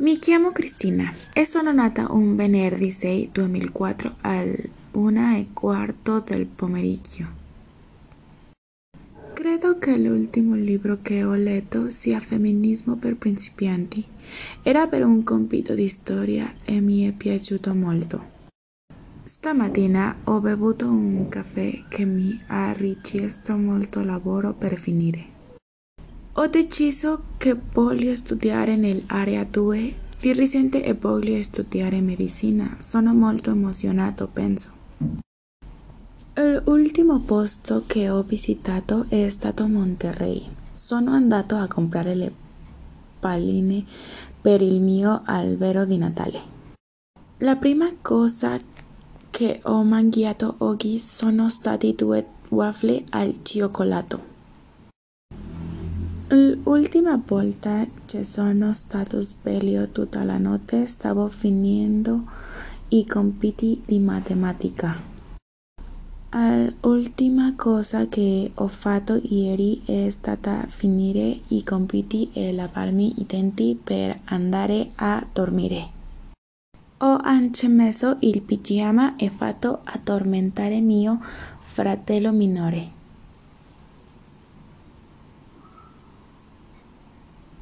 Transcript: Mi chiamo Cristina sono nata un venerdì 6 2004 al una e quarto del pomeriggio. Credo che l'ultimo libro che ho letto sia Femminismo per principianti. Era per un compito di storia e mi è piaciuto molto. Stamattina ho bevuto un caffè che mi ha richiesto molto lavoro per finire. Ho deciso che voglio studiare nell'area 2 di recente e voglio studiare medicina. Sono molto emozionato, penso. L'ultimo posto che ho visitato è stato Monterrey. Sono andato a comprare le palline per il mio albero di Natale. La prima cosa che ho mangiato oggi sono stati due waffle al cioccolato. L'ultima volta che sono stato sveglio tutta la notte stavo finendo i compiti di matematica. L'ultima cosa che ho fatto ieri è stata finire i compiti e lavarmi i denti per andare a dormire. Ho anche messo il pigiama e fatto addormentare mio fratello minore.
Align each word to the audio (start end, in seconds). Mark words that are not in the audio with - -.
Mi 0.00 0.16
chiamo 0.18 0.52
Cristina 0.52 1.12
sono 1.44 1.72
nata 1.72 2.12
un 2.12 2.36
venerdì 2.36 2.92
6 2.92 3.30
2004 3.32 4.14
al 4.20 4.70
una 4.92 5.36
e 5.36 5.48
quarto 5.52 6.20
del 6.20 6.46
pomeriggio. 6.46 7.26
Credo 9.32 9.80
che 9.80 9.98
l'ultimo 9.98 10.54
libro 10.54 10.98
che 11.02 11.24
ho 11.24 11.34
letto 11.34 11.90
sia 11.90 12.20
Femminismo 12.20 12.94
per 12.94 13.16
principianti. 13.16 14.04
Era 14.62 14.86
per 14.86 15.04
un 15.04 15.24
compito 15.24 15.74
di 15.74 15.88
storia 15.88 16.54
e 16.64 16.80
mi 16.80 17.04
è 17.04 17.10
piaciuto 17.10 17.74
molto. 17.74 18.36
Stamattina 19.24 20.18
ho 20.24 20.38
bevuto 20.38 20.88
un 20.88 21.28
caffè 21.28 21.86
che 21.88 22.04
mi 22.04 22.38
ha 22.46 22.72
richiesto 22.72 23.56
molto 23.56 24.04
lavoro 24.04 24.52
per 24.52 24.76
finire. 24.76 25.37
Ho 26.38 26.46
deciso 26.46 27.22
che 27.36 27.56
voglio 27.72 28.14
studiare 28.14 28.76
nell'area 28.76 29.42
2 29.42 29.94
di 30.20 30.32
recente 30.32 30.84
e 30.84 30.94
voglio 30.94 31.42
studiare 31.42 32.00
medicina. 32.00 32.76
Sono 32.78 33.12
molto 33.12 33.50
emozionato, 33.50 34.28
penso. 34.32 34.70
L'ultimo 36.64 37.18
posto 37.18 37.82
che 37.88 38.08
ho 38.08 38.22
visitato 38.22 39.06
è 39.08 39.28
stato 39.30 39.66
Monterrey. 39.66 40.48
Sono 40.74 41.10
andato 41.10 41.56
a 41.56 41.66
comprare 41.66 42.14
le 42.14 42.32
palline 43.18 43.84
per 44.40 44.62
il 44.62 44.80
mio 44.80 45.22
albero 45.24 45.84
di 45.84 45.98
Natale. 45.98 46.40
La 47.38 47.56
prima 47.56 47.92
cosa 48.00 48.60
che 49.28 49.58
ho 49.64 49.82
mangiato 49.82 50.54
oggi 50.58 50.98
sono 50.98 51.48
stati 51.48 51.96
due 51.96 52.24
waffle 52.50 53.02
al 53.10 53.42
cioccolato. 53.42 54.36
L'ultima 56.30 57.18
volta 57.26 57.86
che 58.04 58.22
sono 58.22 58.74
stato 58.74 59.22
sveglio 59.22 59.88
tutta 59.88 60.24
la 60.24 60.36
notte 60.36 60.84
stavo 60.84 61.26
finendo 61.28 62.24
i 62.88 63.06
compiti 63.06 63.82
di 63.86 63.98
matematica. 63.98 65.16
L'ultima 66.82 67.54
cosa 67.56 68.08
che 68.08 68.50
ho 68.52 68.68
fatto 68.68 69.18
ieri 69.22 69.80
è 69.86 70.10
stata 70.10 70.66
finire 70.68 71.40
i 71.48 71.64
compiti 71.64 72.28
e 72.34 72.52
lavarmi 72.52 73.20
i 73.20 73.24
denti 73.26 73.78
per 73.82 74.20
andare 74.24 74.90
a 74.96 75.26
dormire. 75.32 75.88
Ho 76.98 77.18
anche 77.22 77.68
messo 77.68 78.16
il 78.20 78.42
pigiama 78.42 79.16
e 79.16 79.30
fatto 79.30 79.80
addormentare 79.84 80.80
mio 80.80 81.20
fratello 81.60 82.32
minore. 82.32 82.97